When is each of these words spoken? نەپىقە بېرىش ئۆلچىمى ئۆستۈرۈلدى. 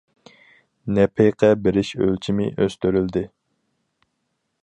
نەپىقە 0.97 1.49
بېرىش 1.67 1.91
ئۆلچىمى 2.05 2.49
ئۆستۈرۈلدى. 2.65 3.25